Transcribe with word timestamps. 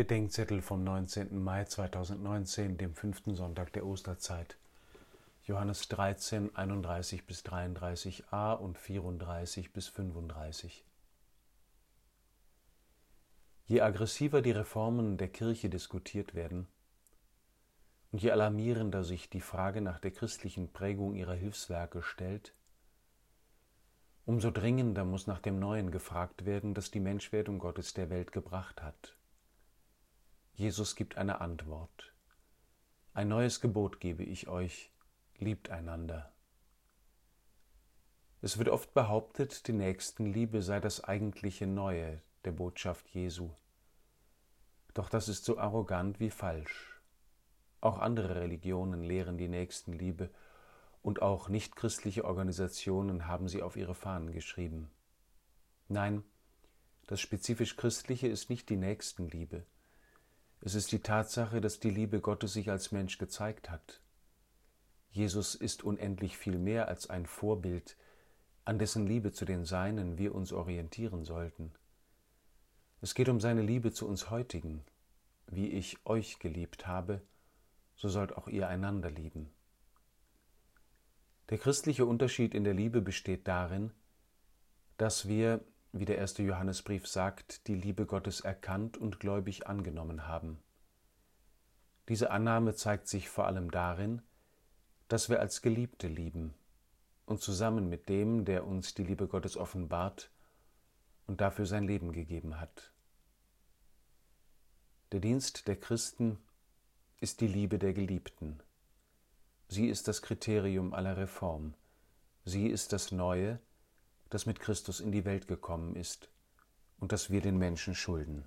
Bedenkzettel 0.00 0.62
vom 0.62 0.82
19. 0.82 1.38
Mai 1.38 1.66
2019, 1.66 2.78
dem 2.78 2.94
fünften 2.94 3.34
Sonntag 3.34 3.70
der 3.74 3.84
Osterzeit. 3.84 4.56
Johannes 5.42 5.88
13, 5.88 6.56
31 6.56 7.26
bis 7.26 7.44
33a 7.44 8.54
und 8.54 8.78
34 8.78 9.74
bis 9.74 9.88
35. 9.88 10.86
Je 13.66 13.82
aggressiver 13.82 14.40
die 14.40 14.52
Reformen 14.52 15.18
der 15.18 15.28
Kirche 15.28 15.68
diskutiert 15.68 16.34
werden 16.34 16.66
und 18.10 18.22
je 18.22 18.30
alarmierender 18.30 19.04
sich 19.04 19.28
die 19.28 19.42
Frage 19.42 19.82
nach 19.82 19.98
der 19.98 20.12
christlichen 20.12 20.72
Prägung 20.72 21.14
ihrer 21.14 21.34
Hilfswerke 21.34 22.02
stellt, 22.02 22.54
umso 24.24 24.50
dringender 24.50 25.04
muss 25.04 25.26
nach 25.26 25.40
dem 25.40 25.58
Neuen 25.58 25.90
gefragt 25.90 26.46
werden, 26.46 26.72
das 26.72 26.90
die 26.90 27.00
Menschwerdung 27.00 27.58
Gottes 27.58 27.92
der 27.92 28.08
Welt 28.08 28.32
gebracht 28.32 28.82
hat 28.82 29.19
Jesus 30.60 30.94
gibt 30.94 31.16
eine 31.16 31.40
Antwort. 31.40 32.12
Ein 33.14 33.28
neues 33.28 33.62
Gebot 33.62 33.98
gebe 33.98 34.24
ich 34.24 34.46
euch, 34.46 34.92
liebt 35.38 35.70
einander. 35.70 36.34
Es 38.42 38.58
wird 38.58 38.68
oft 38.68 38.92
behauptet, 38.92 39.66
die 39.68 39.72
Nächstenliebe 39.72 40.60
sei 40.60 40.78
das 40.78 41.02
eigentliche 41.02 41.66
Neue 41.66 42.20
der 42.44 42.52
Botschaft 42.52 43.08
Jesu. 43.08 43.52
Doch 44.92 45.08
das 45.08 45.30
ist 45.30 45.46
so 45.46 45.56
arrogant 45.56 46.20
wie 46.20 46.28
falsch. 46.28 47.00
Auch 47.80 47.98
andere 47.98 48.34
Religionen 48.34 49.02
lehren 49.02 49.38
die 49.38 49.48
Nächstenliebe 49.48 50.28
und 51.00 51.22
auch 51.22 51.48
nichtchristliche 51.48 52.26
Organisationen 52.26 53.26
haben 53.26 53.48
sie 53.48 53.62
auf 53.62 53.76
ihre 53.76 53.94
Fahnen 53.94 54.30
geschrieben. 54.30 54.90
Nein, 55.88 56.22
das 57.06 57.18
spezifisch 57.22 57.78
Christliche 57.78 58.28
ist 58.28 58.50
nicht 58.50 58.68
die 58.68 58.76
Nächstenliebe, 58.76 59.64
es 60.60 60.74
ist 60.74 60.92
die 60.92 61.00
Tatsache, 61.00 61.60
dass 61.60 61.80
die 61.80 61.90
Liebe 61.90 62.20
Gottes 62.20 62.52
sich 62.52 62.70
als 62.70 62.92
Mensch 62.92 63.18
gezeigt 63.18 63.70
hat. 63.70 64.00
Jesus 65.10 65.54
ist 65.54 65.82
unendlich 65.82 66.36
viel 66.36 66.58
mehr 66.58 66.88
als 66.88 67.08
ein 67.08 67.26
Vorbild, 67.26 67.96
an 68.64 68.78
dessen 68.78 69.06
Liebe 69.06 69.32
zu 69.32 69.44
den 69.44 69.64
Seinen 69.64 70.18
wir 70.18 70.34
uns 70.34 70.52
orientieren 70.52 71.24
sollten. 71.24 71.72
Es 73.00 73.14
geht 73.14 73.28
um 73.30 73.40
seine 73.40 73.62
Liebe 73.62 73.92
zu 73.92 74.06
uns 74.06 74.30
heutigen. 74.30 74.84
Wie 75.46 75.68
ich 75.68 76.04
euch 76.04 76.38
geliebt 76.38 76.86
habe, 76.86 77.22
so 77.96 78.08
sollt 78.08 78.36
auch 78.36 78.46
ihr 78.46 78.68
einander 78.68 79.10
lieben. 79.10 79.50
Der 81.48 81.58
christliche 81.58 82.04
Unterschied 82.06 82.54
in 82.54 82.62
der 82.62 82.74
Liebe 82.74 83.00
besteht 83.00 83.48
darin, 83.48 83.92
dass 84.98 85.26
wir 85.26 85.64
wie 85.92 86.04
der 86.04 86.18
erste 86.18 86.42
Johannesbrief 86.42 87.06
sagt, 87.06 87.66
die 87.66 87.74
Liebe 87.74 88.06
Gottes 88.06 88.40
erkannt 88.40 88.96
und 88.96 89.20
gläubig 89.20 89.66
angenommen 89.66 90.28
haben. 90.28 90.58
Diese 92.08 92.30
Annahme 92.30 92.74
zeigt 92.74 93.08
sich 93.08 93.28
vor 93.28 93.46
allem 93.46 93.70
darin, 93.70 94.22
dass 95.08 95.28
wir 95.28 95.40
als 95.40 95.62
Geliebte 95.62 96.06
lieben 96.08 96.54
und 97.26 97.40
zusammen 97.40 97.88
mit 97.88 98.08
dem, 98.08 98.44
der 98.44 98.66
uns 98.66 98.94
die 98.94 99.04
Liebe 99.04 99.26
Gottes 99.26 99.56
offenbart 99.56 100.30
und 101.26 101.40
dafür 101.40 101.66
sein 101.66 101.84
Leben 101.84 102.12
gegeben 102.12 102.60
hat. 102.60 102.92
Der 105.12 105.20
Dienst 105.20 105.66
der 105.66 105.76
Christen 105.76 106.38
ist 107.18 107.40
die 107.40 107.48
Liebe 107.48 107.78
der 107.78 107.92
Geliebten. 107.92 108.60
Sie 109.68 109.88
ist 109.88 110.08
das 110.08 110.22
Kriterium 110.22 110.94
aller 110.94 111.16
Reform. 111.16 111.74
Sie 112.44 112.66
ist 112.66 112.92
das 112.92 113.12
Neue, 113.12 113.60
das 114.30 114.46
mit 114.46 114.60
Christus 114.60 115.00
in 115.00 115.12
die 115.12 115.24
Welt 115.24 115.48
gekommen 115.48 115.96
ist 115.96 116.28
und 116.98 117.12
das 117.12 117.30
wir 117.30 117.40
den 117.40 117.58
Menschen 117.58 117.94
schulden. 117.94 118.44